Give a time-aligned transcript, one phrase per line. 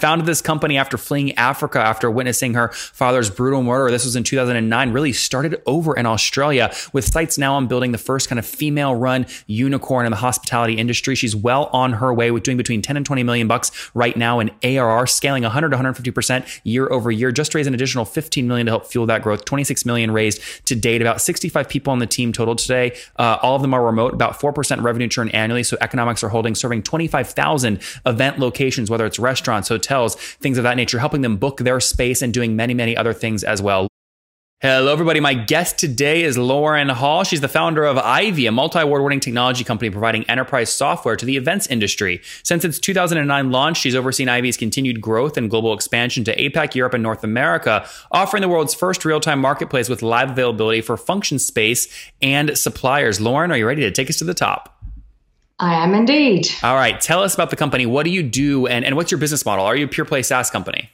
[0.00, 3.90] founded this company after fleeing Africa after witnessing her father's brutal murder.
[3.90, 7.98] This was in 2009, really started over in Australia with sights now on building the
[7.98, 11.16] first kind of female run unicorn in the hospitality industry.
[11.16, 14.38] She's well on her way with doing between 10 and 20 million bucks right now
[14.38, 17.32] in ARR, scaling 100 to 150% year over year.
[17.32, 19.44] Just raised an additional 15 million to help fuel that growth.
[19.46, 21.02] 26 million raised to date.
[21.02, 22.96] About 65 people on the team total today.
[23.16, 25.64] Uh, all of them are remote, about 4% revenue churn annually.
[25.64, 30.64] So economics are holding, serving 25,000 event locations, whether it's restaurants, hotels, hotels, things of
[30.64, 33.88] that nature, helping them book their space and doing many, many other things as well.
[34.60, 35.20] Hello, everybody.
[35.20, 37.22] My guest today is Lauren Hall.
[37.22, 41.24] She's the founder of iVvy, a multi award winning technology company providing enterprise software to
[41.24, 42.20] the events industry.
[42.42, 46.94] Since its 2009 launch, she's overseen iVvy's continued growth and global expansion to APAC, Europe,
[46.94, 51.38] and North America, offering the world's first real time marketplace with live availability for function
[51.38, 51.86] space
[52.20, 53.20] and suppliers.
[53.20, 54.77] Lauren, are you ready to take us to the top?
[55.60, 56.48] I am indeed.
[56.62, 57.00] All right.
[57.00, 57.84] Tell us about the company.
[57.84, 59.64] What do you do and, and what's your business model?
[59.64, 60.90] Are you a pure play SaaS company?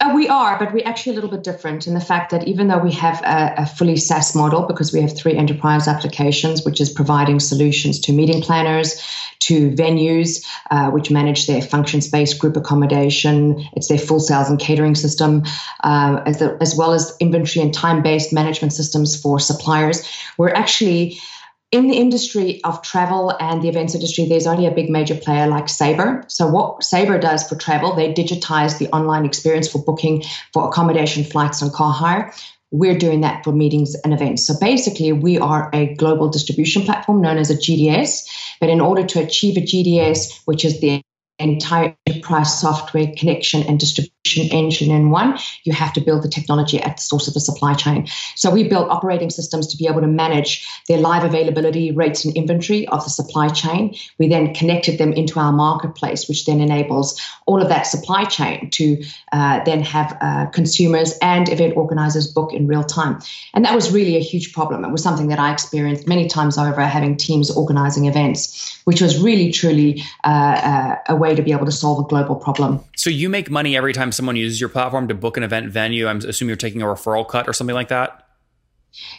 [0.00, 2.68] Uh, we are, but we're actually a little bit different in the fact that even
[2.68, 6.80] though we have a, a, fully SaaS model, because we have three enterprise applications, which
[6.80, 9.02] is providing solutions to meeting planners,
[9.40, 14.60] to venues, uh, which manage their function space, group accommodation, it's their full sales and
[14.60, 15.44] catering system,
[15.82, 20.06] uh, as, the, as well as inventory and time based management systems for suppliers.
[20.36, 21.18] We're actually
[21.72, 25.46] in the industry of travel and the events industry, there's only a big major player
[25.46, 26.24] like Sabre.
[26.26, 31.22] So, what Sabre does for travel, they digitize the online experience for booking for accommodation,
[31.22, 32.32] flights, and car hire.
[32.72, 34.44] We're doing that for meetings and events.
[34.46, 38.26] So, basically, we are a global distribution platform known as a GDS.
[38.60, 41.02] But in order to achieve a GDS, which is the
[41.38, 46.80] entire enterprise software connection and distribution engine in one, you have to build the technology
[46.80, 48.06] at the source of the supply chain.
[48.36, 52.36] So we built operating systems to be able to manage their live availability rates and
[52.36, 53.94] inventory of the supply chain.
[54.18, 58.68] We then connected them into our marketplace, which then enables all of that supply chain
[58.70, 63.18] to uh, then have uh, consumers and event organizers book in real time.
[63.54, 64.84] And that was really a huge problem.
[64.84, 69.18] It was something that I experienced many times over having teams organizing events, which was
[69.18, 72.80] really, truly uh, uh a way way to be able to solve a global problem.
[73.00, 76.06] So you make money every time someone uses your platform to book an event venue.
[76.06, 78.26] I'm assuming you're taking a referral cut or something like that.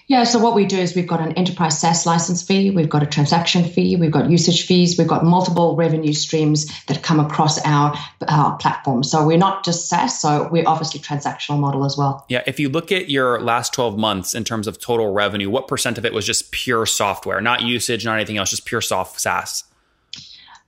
[0.06, 3.02] Yeah, so what we do is we've got an enterprise SaaS license fee, we've got
[3.02, 7.58] a transaction fee, we've got usage fees, we've got multiple revenue streams that come across
[7.66, 7.98] our,
[8.28, 9.02] our platform.
[9.02, 12.24] So we're not just SaaS, so we're obviously transactional model as well.
[12.30, 15.68] Yeah, if you look at your last 12 months in terms of total revenue, what
[15.68, 19.20] percent of it was just pure software, not usage, not anything else, just pure soft
[19.20, 19.64] SaaS?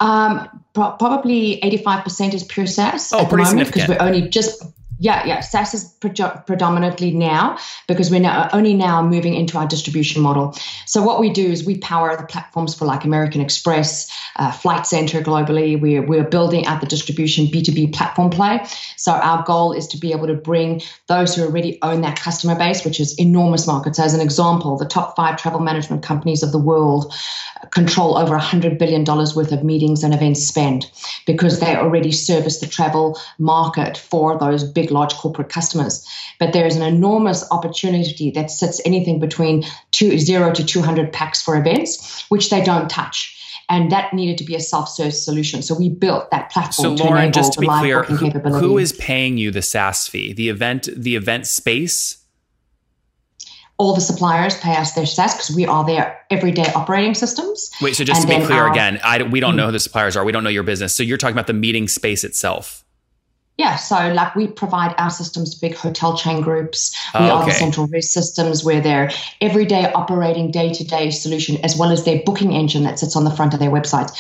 [0.04, 4.62] Um, probably 85% is pure SaaS oh, at the moment because we're only just
[5.00, 5.40] yeah, yeah.
[5.40, 6.14] SaaS is pre-
[6.46, 10.56] predominantly now because we're now only now moving into our distribution model.
[10.86, 14.86] So what we do is we power the platforms for like American Express, uh, Flight
[14.86, 15.80] Centre globally.
[15.80, 18.66] We're we're building out the distribution B two B platform play.
[18.98, 22.56] So our goal is to be able to bring those who already own that customer
[22.56, 24.00] base, which is enormous markets.
[24.00, 27.14] As an example, the top five travel management companies of the world
[27.72, 30.90] control over $100 billion worth of meetings and events spend
[31.26, 36.06] because they already service the travel market for those big, large corporate customers.
[36.40, 41.42] But there is an enormous opportunity that sits anything between two, zero to 200 packs
[41.42, 43.40] for events, which they don't touch
[43.70, 45.62] and that needed to be a self-service solution.
[45.62, 46.98] So we built that platform.
[46.98, 50.34] So Lauren, just to be clear, who, who is paying you the SaaS fee?
[50.34, 52.24] The event, the event space
[53.78, 57.72] all the suppliers pay us their SaaS because we are their everyday operating systems.
[57.82, 59.68] Wait, so just and to be clear our, again, I, we don't know hmm.
[59.68, 60.24] who the suppliers are.
[60.24, 60.96] We don't know your business.
[60.96, 62.86] So you're talking about the meeting space itself.
[63.58, 66.92] Yeah, so like we provide our systems to big hotel chain groups.
[67.14, 67.42] Ah, we oh, okay.
[67.42, 71.92] are the central res systems where their everyday operating day to day solution, as well
[71.92, 74.12] as their booking engine that sits on the front of their websites.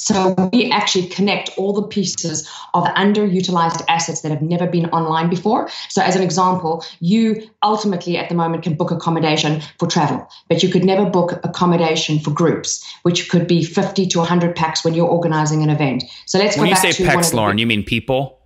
[0.00, 5.28] So we actually connect all the pieces of underutilized assets that have never been online
[5.28, 5.68] before.
[5.90, 10.62] So as an example, you ultimately at the moment can book accommodation for travel, but
[10.62, 14.94] you could never book accommodation for groups, which could be 50 to 100 packs when
[14.94, 16.04] you're organizing an event.
[16.26, 18.37] So let's when go back to When you say packs, Lauren, you mean people?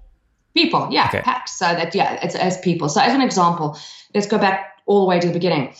[0.55, 1.23] People, yeah, okay.
[1.23, 1.53] packs.
[1.59, 2.89] So that yeah, it's as people.
[2.89, 3.79] So as an example,
[4.15, 5.75] let's go back all the way to the beginning.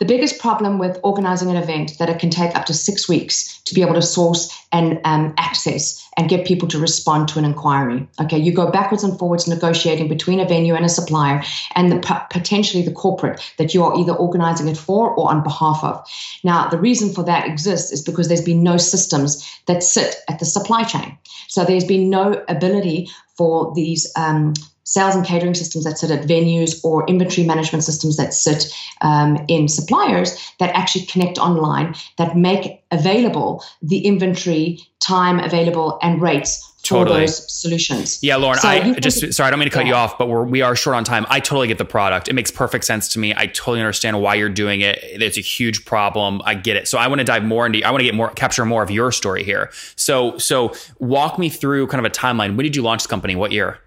[0.00, 3.60] The biggest problem with organizing an event that it can take up to six weeks
[3.64, 7.44] to be able to source and um, access and get people to respond to an
[7.44, 8.08] inquiry.
[8.18, 11.42] Okay, you go backwards and forwards negotiating between a venue and a supplier
[11.74, 15.84] and the, potentially the corporate that you are either organizing it for or on behalf
[15.84, 16.02] of.
[16.42, 20.38] Now, the reason for that exists is because there's been no systems that sit at
[20.38, 21.18] the supply chain.
[21.48, 24.54] So there's been no ability for these um,
[24.90, 29.38] sales and catering systems that sit at venues or inventory management systems that sit um,
[29.46, 36.72] in suppliers that actually connect online that make available the inventory time available and rates
[36.82, 37.20] totally.
[37.20, 38.18] those solutions.
[38.20, 39.92] Yeah, Lauren, so I just sorry, I don't mean to cut yeah.
[39.92, 41.24] you off, but we're we are short on time.
[41.28, 42.26] I totally get the product.
[42.26, 43.32] It makes perfect sense to me.
[43.36, 44.98] I totally understand why you're doing it.
[45.02, 46.42] It's a huge problem.
[46.44, 46.88] I get it.
[46.88, 48.90] So I want to dive more into I want to get more capture more of
[48.90, 49.70] your story here.
[49.94, 52.56] So so walk me through kind of a timeline.
[52.56, 53.36] When did you launch the company?
[53.36, 53.78] What year?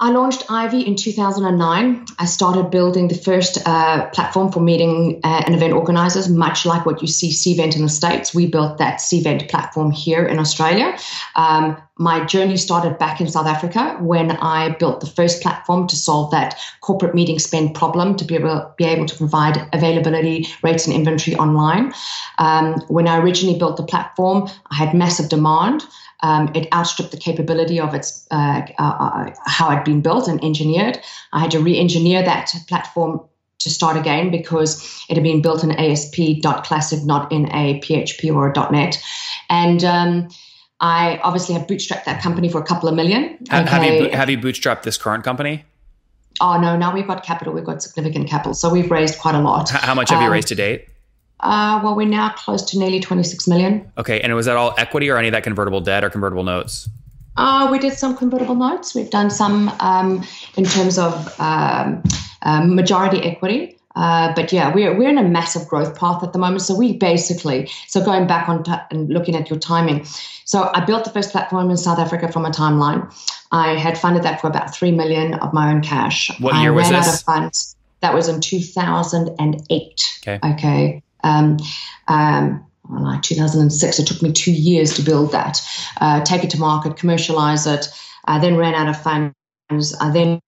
[0.00, 2.06] I launched iVvy in 2009.
[2.18, 6.84] I started building the first uh, platform for meeting uh, and event organizers, much like
[6.84, 8.34] what you see Cvent in the States.
[8.34, 10.98] We built that Cvent platform here in Australia.
[11.36, 15.96] Um, my journey started back in South Africa when I built the first platform to
[15.96, 20.86] solve that corporate meeting spend problem to be able, be able to provide availability, rates,
[20.86, 21.92] and inventory online.
[22.38, 25.84] Um, when I originally built the platform, I had massive demand.
[26.20, 30.26] Um, it outstripped the capability of its uh, uh, uh, how it had been built
[30.26, 30.98] and engineered.
[31.32, 33.20] I had to re-engineer that platform
[33.60, 38.50] to start again because it had been built in ASP.classic, not in a PHP or
[38.50, 39.02] a .NET.
[39.48, 40.28] And um,
[40.80, 43.38] I obviously have bootstrapped that company for a couple of million.
[43.52, 43.64] Okay.
[43.64, 45.64] Have you have you bootstrapped this current company?
[46.40, 47.52] Oh no, now we've got capital.
[47.54, 49.70] We've got significant capital, so we've raised quite a lot.
[49.70, 50.88] How much have um, you raised to date?
[51.40, 53.90] Uh, well, we're now close to nearly 26 million.
[53.98, 54.20] Okay.
[54.20, 56.88] And was that all equity or any of that convertible debt or convertible notes?
[57.36, 58.94] Uh, we did some convertible notes.
[58.94, 60.24] We've done some um,
[60.56, 62.02] in terms of um,
[62.42, 63.73] uh, majority equity.
[63.96, 66.62] Uh, but yeah, we're, we're in a massive growth path at the moment.
[66.62, 70.04] So we basically, so going back on t- and looking at your timing.
[70.44, 73.12] So I built the first platform in South Africa from a timeline.
[73.52, 76.30] I had funded that for about 3 million of my own cash.
[76.40, 77.08] What year I was ran this?
[77.08, 77.76] Out of funds.
[78.00, 80.18] That was in 2008.
[80.22, 80.52] Okay.
[80.52, 81.02] Okay.
[81.22, 81.56] Um,
[82.08, 83.98] um, like 2006.
[83.98, 85.60] It took me two years to build that,
[86.00, 87.86] uh, take it to market, commercialize it.
[88.26, 89.96] I then ran out of funds.
[90.00, 90.40] I then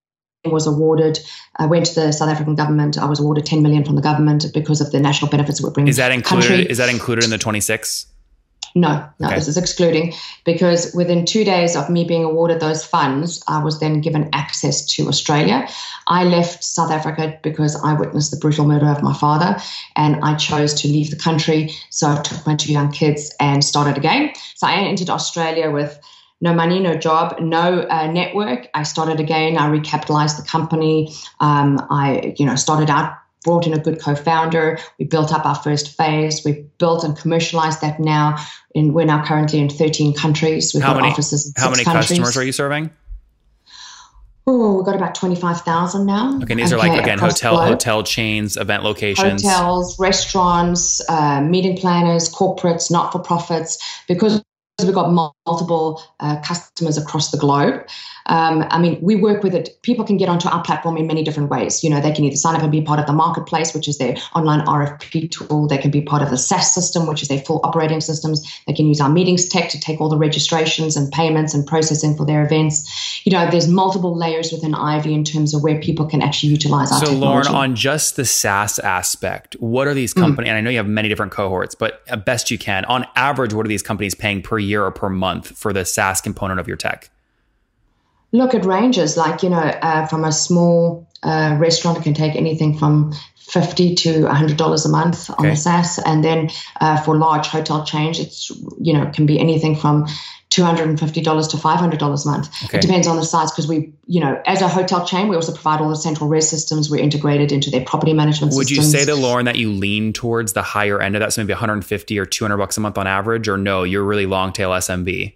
[0.51, 1.19] was awarded.
[1.57, 2.97] I went to the South African government.
[2.97, 5.89] I was awarded 10 million from the government because of the national benefits we're bringing.
[5.89, 6.47] Is that included?
[6.47, 6.65] Country.
[6.69, 8.07] Is that included in the 26?
[8.75, 9.35] No, no, okay.
[9.35, 10.13] this is excluding
[10.45, 14.85] because within two days of me being awarded those funds, I was then given access
[14.87, 15.67] to Australia.
[16.05, 19.57] I left South Africa because I witnessed the brutal murder of my father
[19.95, 21.71] and I chose to leave the country.
[21.89, 24.33] So I took my two young kids and started again.
[24.55, 25.99] So I entered Australia with
[26.39, 28.67] no money, no job, no uh, network.
[28.73, 29.57] I started again.
[29.57, 31.13] I recapitalized the company.
[31.39, 33.13] Um, I, you know, started out
[33.43, 34.77] brought in a good co-founder.
[34.99, 36.43] We built up our first phase.
[36.43, 38.37] We've built and commercialized that now.
[38.75, 40.73] And we're now currently in 13 countries.
[40.73, 42.09] We've how got many, offices in How many countries.
[42.09, 42.91] customers are you serving?
[44.49, 46.39] Oh, we've got about 25,000 now.
[46.41, 49.43] Okay, these okay, are like, again, hotel hotel chains, event locations.
[49.43, 54.41] Hotels, restaurants, uh, meeting planners, corporates, not-for-profits, because
[54.81, 55.11] we've got
[55.47, 57.87] multiple uh, customers across the globe.
[58.27, 59.79] Um, I mean, we work with it.
[59.83, 61.83] People can get onto our platform in many different ways.
[61.83, 63.97] You know, they can either sign up and be part of the marketplace, which is
[63.97, 65.67] their online RFP tool.
[65.67, 68.45] They can be part of the SaaS system, which is their full operating systems.
[68.67, 72.17] They can use our meetings tech to take all the registrations and payments and processing
[72.17, 73.23] for their events.
[73.25, 76.91] You know, there's multiple layers within iVvy in terms of where people can actually utilize
[76.91, 77.49] our so, technology.
[77.49, 80.47] Lauren, on just the SaaS aspect, what are these companies?
[80.47, 80.51] Mm.
[80.51, 83.65] And I know you have many different cohorts, but best you can, on average, what
[83.65, 86.77] are these companies paying per year or per month for the SaaS component of your
[86.77, 87.09] tech?
[88.31, 89.15] Look, at ranges.
[89.17, 93.95] Like, you know, uh, from a small uh, restaurant, it can take anything from 50
[93.95, 95.49] to $100 a month on okay.
[95.51, 95.99] the SaaS.
[95.99, 96.49] And then
[96.81, 100.07] uh, for large hotel chains, it's, you know, can be anything from
[100.49, 100.97] $250
[101.51, 102.49] to $500 a month.
[102.65, 102.77] Okay.
[102.77, 105.51] It depends on the size because we, you know, as a hotel chain, we also
[105.51, 106.89] provide all the central res systems.
[106.89, 108.93] We're integrated into their property management Would systems.
[108.93, 111.33] you say that, Lauren, that you lean towards the higher end of that?
[111.33, 114.53] So maybe 150 or 200 bucks a month on average, or no, you're really long
[114.53, 115.33] tail SMB?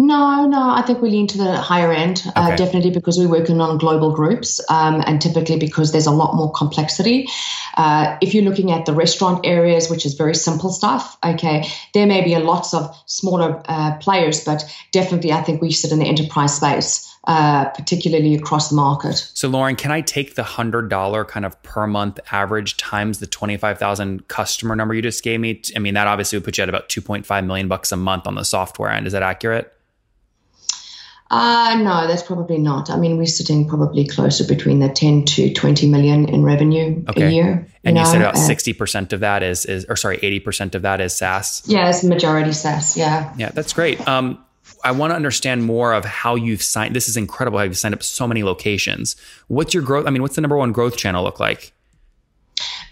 [0.00, 2.52] No, no, I think we lean to the higher end, uh, okay.
[2.52, 6.34] uh, definitely because we're working on global groups um, and typically because there's a lot
[6.34, 7.28] more complexity.
[7.76, 12.06] Uh, if you're looking at the restaurant areas, which is very simple stuff, okay, there
[12.06, 15.98] may be a lots of smaller uh, players, but definitely I think we sit in
[15.98, 17.06] the enterprise space.
[17.24, 19.14] Uh, particularly across the market.
[19.34, 23.26] So, Lauren, can I take the hundred dollar kind of per month average times the
[23.26, 25.60] twenty five thousand customer number you just gave me?
[25.76, 27.96] I mean, that obviously would put you at about two point five million bucks a
[27.98, 29.06] month on the software end.
[29.06, 29.70] Is that accurate?
[31.30, 32.90] Uh, no, that's probably not.
[32.90, 37.26] I mean, we're sitting probably closer between the 10 to 20 million in revenue okay.
[37.26, 37.68] a year.
[37.84, 38.08] And you, know?
[38.08, 41.14] you said about uh, 60% of that is, is, or sorry, 80% of that is
[41.14, 41.62] SaaS?
[41.66, 42.96] Yeah, it's majority SaaS.
[42.96, 43.32] Yeah.
[43.36, 44.06] Yeah, that's great.
[44.08, 44.44] Um,
[44.82, 46.96] I want to understand more of how you've signed.
[46.96, 49.14] This is incredible how you've signed up so many locations.
[49.46, 50.06] What's your growth?
[50.06, 51.72] I mean, what's the number one growth channel look like?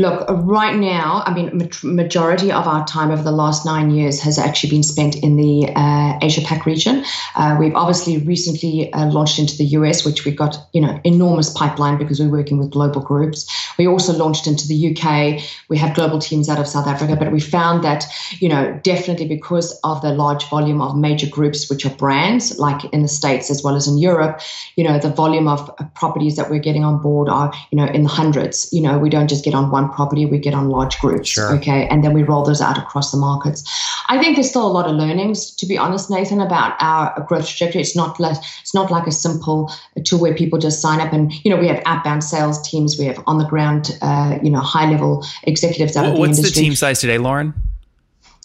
[0.00, 4.38] Look, right now, I mean, majority of our time over the last nine years has
[4.38, 7.04] actually been spent in the uh, Asia Pac region.
[7.34, 11.50] Uh, we've obviously recently uh, launched into the US, which we've got you know enormous
[11.50, 13.52] pipeline because we're working with global groups.
[13.76, 15.42] We also launched into the UK.
[15.68, 18.04] We have global teams out of South Africa, but we found that
[18.38, 22.84] you know definitely because of the large volume of major groups, which are brands like
[22.92, 24.40] in the states as well as in Europe,
[24.76, 28.04] you know the volume of properties that we're getting on board are you know in
[28.04, 28.68] the hundreds.
[28.72, 31.28] You know we don't just get on one property, we get on large groups.
[31.28, 31.54] Sure.
[31.56, 31.86] Okay.
[31.88, 33.64] And then we roll those out across the markets.
[34.08, 37.48] I think there's still a lot of learnings, to be honest, Nathan, about our growth
[37.48, 37.80] trajectory.
[37.80, 39.72] It's not like it's not like a simple
[40.04, 43.04] tool where people just sign up and, you know, we have outbound sales teams, we
[43.06, 46.38] have on the ground, uh, you know, high level executives out well, of the what's
[46.38, 46.62] industry.
[46.62, 47.54] the team size today, Lauren?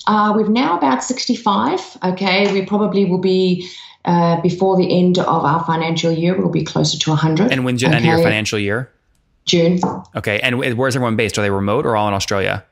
[0.06, 1.98] Uh, we've now about 65.
[2.04, 2.52] Okay.
[2.52, 3.70] We probably will be
[4.06, 7.52] uh, before the end of our financial year, we'll be closer to 100.
[7.52, 7.96] And when's the okay.
[7.98, 8.92] end of your financial year?
[9.46, 9.80] June.
[10.16, 10.40] Okay.
[10.40, 11.38] And where's everyone based?
[11.38, 12.64] Are they remote or all in Australia?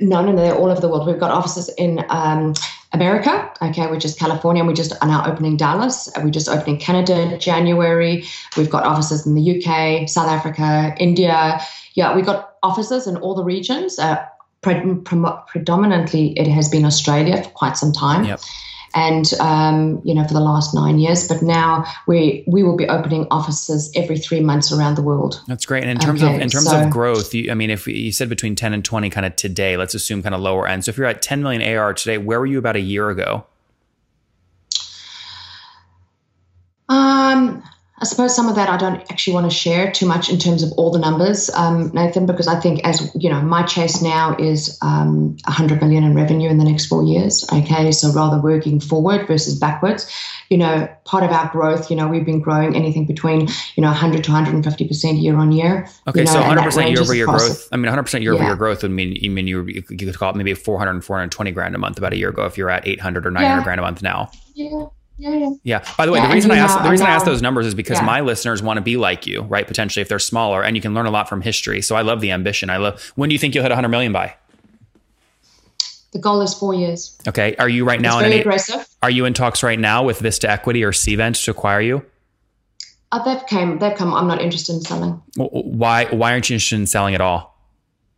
[0.00, 0.42] No, no, no.
[0.42, 1.06] They're all over the world.
[1.06, 2.54] We've got offices in um,
[2.92, 6.08] America, okay, which is California, and we just are now opening Dallas.
[6.16, 8.24] We're just opening Canada in January.
[8.56, 11.60] We've got offices in the UK, South Africa, India.
[11.94, 13.98] Yeah, we've got offices in all the regions.
[13.98, 14.22] Uh,
[14.60, 18.24] pre- pre- predominantly, it has been Australia for quite some time.
[18.24, 18.40] Yep
[18.96, 21.28] and um, you know for the last nine years.
[21.28, 25.40] But now we we will be opening offices every three months around the world.
[25.46, 25.84] That's great.
[25.84, 28.10] And in terms okay, of in terms so, of growth, you, I mean, if you
[28.10, 30.86] said between ten and twenty, kind of today, let's assume kind of lower end.
[30.86, 33.44] So if you're at ten million AR today, where were you about a year ago?
[36.88, 37.62] Um,
[37.98, 40.62] I suppose some of that I don't actually want to share too much in terms
[40.62, 44.36] of all the numbers, um, Nathan, because I think as you know, my chase now
[44.36, 47.46] is um, 100 million in revenue in the next four years.
[47.50, 50.12] Okay, so rather working forward versus backwards.
[50.50, 53.88] You know, part of our growth, you know, we've been growing anything between you know
[53.88, 55.88] 100 to 150 percent year on year.
[56.06, 57.66] Okay, you know, so 100 percent year over year growth.
[57.72, 60.14] I mean, 100 percent year over year growth would mean you mean you, you could
[60.14, 62.86] call it maybe 400 420 grand a month about a year ago if you're at
[62.86, 63.64] 800 or 900 yeah.
[63.64, 64.30] grand a month now.
[64.54, 64.86] Yeah.
[65.18, 65.50] Yeah, yeah.
[65.62, 65.84] Yeah.
[65.96, 67.74] By the way, yeah, the reason I asked the reason I asked those numbers is
[67.74, 68.04] because yeah.
[68.04, 69.66] my listeners want to be like you, right?
[69.66, 71.80] Potentially, if they're smaller, and you can learn a lot from history.
[71.80, 72.68] So I love the ambition.
[72.68, 73.02] I love.
[73.16, 74.34] When do you think you'll hit 100 million by?
[76.12, 77.16] The goal is four years.
[77.26, 77.56] Okay.
[77.56, 78.18] Are you right now?
[78.18, 78.86] It's very any, aggressive.
[79.02, 82.04] Are you in talks right now with Vista Equity or Cvent to acquire you?
[83.12, 83.78] Uh, they've came.
[83.78, 84.12] They've come.
[84.14, 85.22] I'm not interested in selling.
[85.36, 86.06] Why?
[86.06, 87.55] Why aren't you interested in selling at all?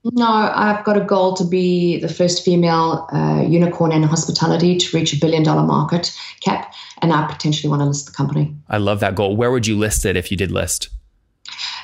[0.05, 4.97] No, I've got a goal to be the first female uh, unicorn in hospitality to
[4.97, 8.55] reach a billion dollar market cap, and I potentially want to list the company.
[8.69, 9.37] I love that goal.
[9.37, 10.89] Where would you list it if you did list?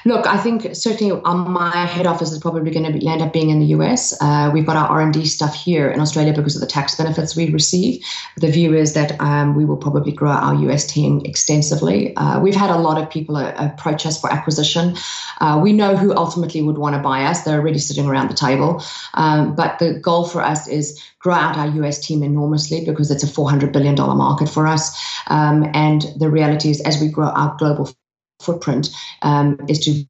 [0.06, 3.58] Look, I think certainly my head office is probably going to end up being in
[3.58, 4.14] the US.
[4.20, 6.94] Uh, we've got our R and D stuff here in Australia because of the tax
[6.94, 8.04] benefits we receive.
[8.36, 12.14] The view is that um, we will probably grow our US team extensively.
[12.16, 14.96] Uh, we've had a lot of people uh, approach us for acquisition.
[15.40, 17.42] Uh, we know who ultimately would want to buy us.
[17.42, 18.82] They're already sitting around the table.
[19.14, 23.24] Um, but the goal for us is grow out our US team enormously because it's
[23.24, 24.94] a $400 billion market for us.
[25.28, 27.90] Um, and the reality is, as we grow our global
[28.44, 28.90] footprint
[29.22, 30.04] um, is to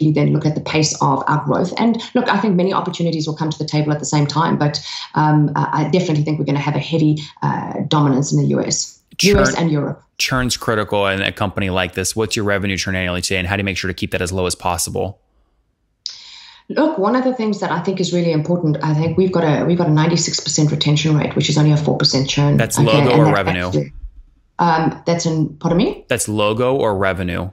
[0.00, 1.72] then look at the pace of our growth.
[1.78, 4.56] And look, I think many opportunities will come to the table at the same time,
[4.56, 4.80] but
[5.14, 8.98] um, I definitely think we're going to have a heavy uh, dominance in the US.
[9.18, 10.02] Churn, US and Europe.
[10.16, 12.16] Churn's critical in a company like this.
[12.16, 14.22] What's your revenue churn annually today, and how do you make sure to keep that
[14.22, 15.20] as low as possible?
[16.70, 19.42] Look, one of the things that I think is really important, I think we've got
[19.42, 22.30] a we've got a ninety six percent retention rate, which is only a four percent
[22.30, 22.56] churn.
[22.56, 23.04] That's okay?
[23.04, 23.66] logo or revenue.
[23.66, 23.92] Actually,
[24.60, 26.04] um, that's in, pardon me?
[26.08, 27.50] That's logo or revenue?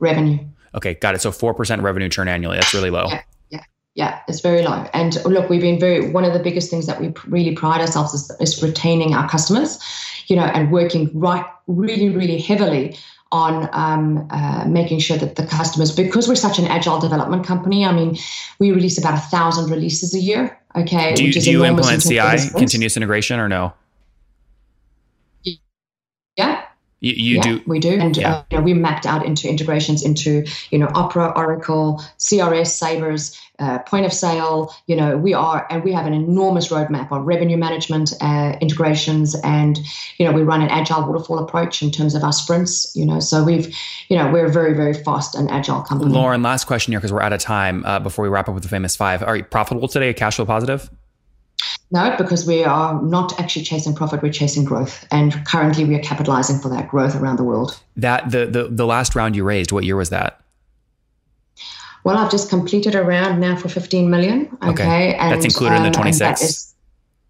[0.00, 0.38] Revenue.
[0.74, 1.20] Okay, got it.
[1.20, 2.56] So 4% revenue churn annually.
[2.56, 3.06] That's really low.
[3.08, 4.20] Yeah, yeah, yeah.
[4.26, 4.88] It's very low.
[4.94, 8.14] And look, we've been very, one of the biggest things that we really pride ourselves
[8.14, 9.78] is, is retaining our customers,
[10.26, 12.96] you know, and working right, really, really heavily
[13.30, 17.84] on um, uh, making sure that the customers, because we're such an agile development company,
[17.84, 18.16] I mean,
[18.58, 20.58] we release about a thousand releases a year.
[20.76, 21.14] Okay.
[21.14, 23.74] Do you, do you implement CI, continuous integration, or no?
[26.36, 26.64] Yeah.
[27.02, 27.62] You, you yeah, do.
[27.66, 28.32] We do, and yeah.
[28.32, 33.36] uh, you know, we mapped out into integrations into you know Opera, Oracle, CRS, Sabres,
[33.58, 34.72] uh, point of sale.
[34.86, 39.34] You know, we are, and we have an enormous roadmap on revenue management uh, integrations,
[39.42, 39.80] and
[40.18, 42.94] you know, we run an agile waterfall approach in terms of our sprints.
[42.94, 43.76] You know, so we've,
[44.08, 46.12] you know, we're a very very fast and agile company.
[46.12, 47.84] Lauren, last question here because we're out of time.
[47.84, 50.14] Uh, before we wrap up with the famous five, are you profitable today?
[50.14, 50.88] Cash flow positive?
[51.92, 55.06] No, because we are not actually chasing profit, we're chasing growth.
[55.10, 57.78] And currently we are capitalizing for that growth around the world.
[57.96, 60.40] That the the, the last round you raised, what year was that?
[62.04, 64.48] Well, I've just completed a round now for 15 million.
[64.62, 64.72] Okay.
[64.72, 65.14] okay.
[65.14, 66.74] And, That's included um, in the um, 26.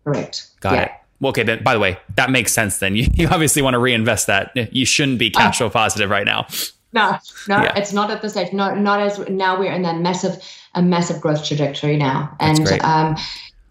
[0.05, 0.47] correct.
[0.61, 0.83] Got yeah.
[0.85, 0.93] it.
[1.21, 2.97] Well, okay, then by the way, that makes sense then.
[3.03, 4.57] You, you obviously want to reinvest that.
[4.75, 6.47] You shouldn't be cash flow positive right now.
[6.93, 7.77] No, no, yeah.
[7.77, 8.53] it's not at this stage.
[8.53, 10.37] No, not as now we're in that massive,
[10.75, 13.17] a massive growth trajectory now, and um,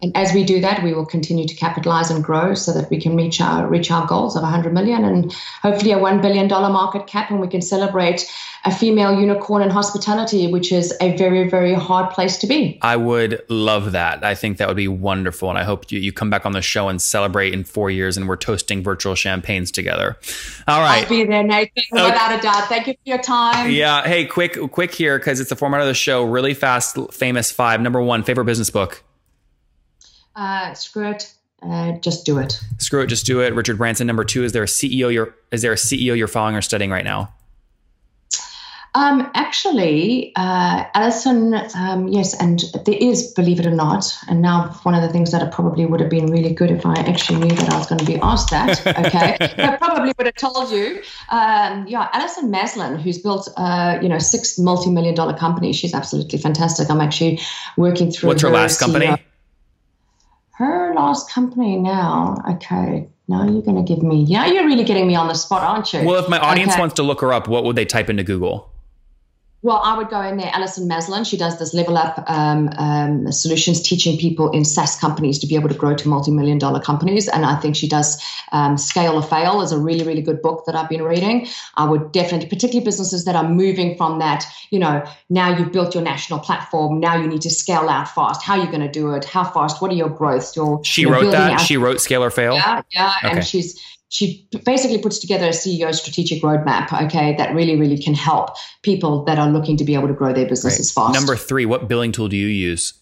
[0.02, 3.00] and as we do that, we will continue to capitalize and grow so that we
[3.00, 5.32] can reach our reach our goals of 100 million and
[5.62, 8.28] hopefully a one billion dollar market cap, and we can celebrate
[8.64, 12.80] a female unicorn in hospitality, which is a very very hard place to be.
[12.82, 14.24] I would love that.
[14.24, 16.62] I think that would be wonderful, and I hope you, you come back on the
[16.62, 20.16] show and celebrate in four years, and we're toasting virtual champagnes together.
[20.66, 22.04] All right, I'll be there, Nathan, okay.
[22.04, 22.64] without a doubt.
[22.64, 23.70] Thank you for your time.
[23.70, 24.02] Yeah.
[24.02, 26.24] Hey, quick quick here because it's the format of the show.
[26.24, 27.80] Really fast, famous five.
[27.80, 29.04] Number one, favorite business book
[30.36, 31.32] uh, screw it.
[31.62, 32.60] Uh, just do it.
[32.78, 33.06] Screw it.
[33.06, 33.54] Just do it.
[33.54, 34.06] Richard Branson.
[34.06, 36.90] Number two, is there a CEO you're is there a CEO you're following or studying
[36.90, 37.32] right now?
[38.94, 44.68] Um, actually, uh, Alison, um, yes, and there is, believe it or not, and now
[44.82, 47.56] one of the things that probably would have been really good if I actually knew
[47.56, 48.86] that I was going to be asked that.
[48.86, 51.00] Okay, I probably would have told you.
[51.30, 55.76] Um, yeah, Alison Maslan, who's built, uh, you know, six multi-million dollar companies.
[55.76, 56.90] She's absolutely fantastic.
[56.90, 57.40] I'm actually
[57.78, 58.28] working through.
[58.28, 58.92] What's her, her last CEO.
[58.92, 59.22] company?
[60.94, 62.36] Last company now.
[62.48, 64.24] Okay, now you're going to give me.
[64.24, 66.04] Now you're really getting me on the spot, aren't you?
[66.04, 66.80] Well, if my audience okay.
[66.80, 68.71] wants to look her up, what would they type into Google?
[69.64, 70.50] Well, I would go in there.
[70.52, 75.38] Alison Maslan, she does this level up um, um, solutions, teaching people in SaaS companies
[75.38, 77.28] to be able to grow to multi-million dollar companies.
[77.28, 80.64] And I think she does um, Scale or Fail is a really, really good book
[80.66, 81.46] that I've been reading.
[81.76, 85.94] I would definitely, particularly businesses that are moving from that, you know, now you've built
[85.94, 88.42] your national platform, now you need to scale out fast.
[88.42, 89.24] How are you going to do it?
[89.24, 89.80] How fast?
[89.80, 90.56] What are your growths?
[90.56, 91.52] Your she wrote that.
[91.52, 92.54] Out- she wrote Scale or Fail.
[92.54, 93.36] Yeah, yeah, okay.
[93.36, 93.80] and she's
[94.12, 98.50] she basically puts together a CEO strategic roadmap, okay, that really, really can help
[98.82, 101.14] people that are looking to be able to grow their businesses fast.
[101.14, 102.92] Number three, what billing tool do you use?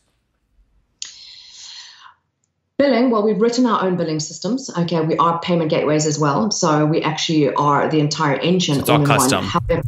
[2.79, 4.71] Billing, well, we've written our own billing systems.
[4.79, 6.53] Okay, we are payment gateways as well.
[6.53, 8.77] So we actually are the entire engine.
[8.77, 9.47] So it's all custom.
[9.47, 9.83] However,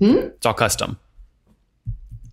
[0.00, 0.16] hmm?
[0.16, 0.98] It's all custom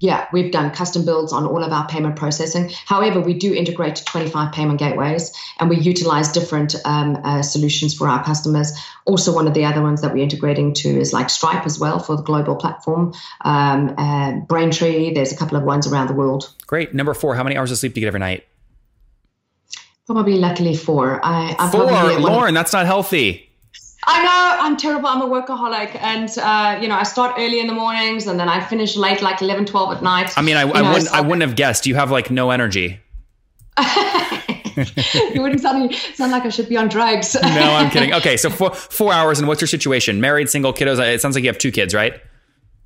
[0.04, 2.70] yeah, we've done custom builds on all of our payment processing.
[2.86, 7.94] However, we do integrate to 25 payment gateways and we utilize different um, uh, solutions
[7.94, 8.74] for our customers.
[9.06, 12.00] Also, one of the other ones that we're integrating to is like Stripe as well
[12.00, 13.14] for the global platform.
[13.46, 16.54] Um, uh, Braintree, there's a couple of ones around the world.
[16.68, 16.94] Great.
[16.94, 18.46] Number four, how many hours of sleep do you get every night?
[20.06, 21.22] Probably luckily four.
[21.24, 21.86] I, I'm four,
[22.20, 23.53] Lauren, that's not healthy.
[24.06, 25.08] I know I'm terrible.
[25.08, 28.50] I'm a workaholic, and uh, you know I start early in the mornings, and then
[28.50, 30.34] I finish late, like 11, 12 at night.
[30.38, 31.86] I mean, I, I wouldn't, so I wouldn't have guessed.
[31.86, 33.00] You have like no energy.
[35.34, 37.36] you wouldn't sound, sound like I should be on drugs.
[37.36, 38.14] no, I'm kidding.
[38.14, 40.20] Okay, so four four hours, and what's your situation?
[40.20, 41.00] Married, single, kiddos?
[41.00, 42.22] It sounds like you have two kids, right?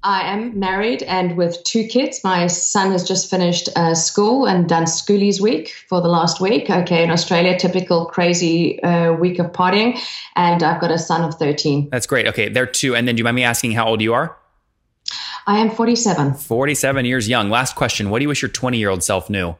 [0.07, 2.23] I am married and with two kids.
[2.23, 6.69] My son has just finished uh, school and done schoolies week for the last week.
[6.69, 9.99] Okay, in Australia, typical crazy uh, week of partying.
[10.37, 11.89] And I've got a son of 13.
[11.89, 12.25] That's great.
[12.27, 12.95] Okay, they're two.
[12.95, 14.37] And then do you mind me asking how old you are?
[15.45, 16.35] I am 47.
[16.35, 17.49] 47 years young.
[17.49, 19.57] Last question What do you wish your 20 year old self knew?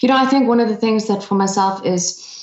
[0.00, 2.37] You know, I think one of the things that for myself is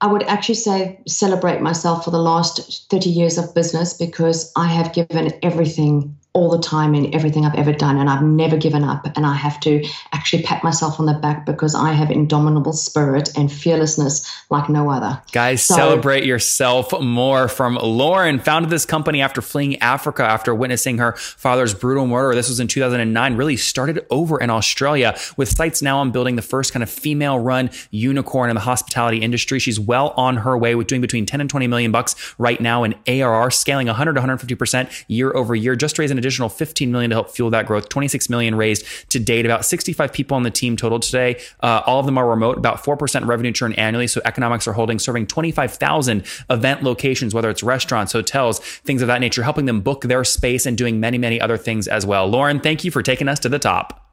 [0.00, 4.68] I would actually say celebrate myself for the last 30 years of business because I
[4.68, 8.84] have given everything all the time in everything I've ever done, and I've never given
[8.84, 9.04] up.
[9.16, 13.30] And I have to actually pat myself on the back because I have indomitable spirit
[13.36, 15.20] and fearlessness like no other.
[15.32, 17.48] Guys, so, celebrate yourself more.
[17.48, 22.36] From Lauren, founded this company after fleeing Africa after witnessing her father's brutal murder.
[22.36, 23.36] This was in 2009.
[23.36, 27.70] Really started over in Australia with sights now on building the first kind of female-run
[27.90, 29.58] unicorn in the hospitality industry.
[29.58, 32.84] She's well on her way with doing between 10 and 20 million bucks right now
[32.84, 35.74] in ARR, scaling 100 to 150 percent year over year.
[35.74, 37.88] Just raising an additional 15 million to help fuel that growth.
[37.88, 39.44] 26 million raised to date.
[39.46, 41.40] About 65 people on the team total today.
[41.60, 42.58] Uh, all of them are remote.
[42.58, 44.06] About 4% revenue churn annually.
[44.06, 49.20] So economics are holding, serving 25,000 event locations, whether it's restaurants, hotels, things of that
[49.20, 52.28] nature, helping them book their space and doing many, many other things as well.
[52.28, 54.04] Lauren, thank you for taking us to the top.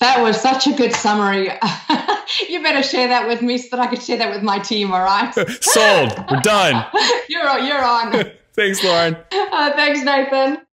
[0.00, 1.50] That was such a good summary.
[2.48, 4.92] you better share that with me so that I could share that with my team.
[4.92, 5.32] All right.
[5.60, 6.24] Sold.
[6.30, 6.86] We're done.
[7.28, 8.30] you're you're on.
[8.54, 9.16] thanks, Lauren.
[9.32, 10.58] Uh, thanks, Nathan.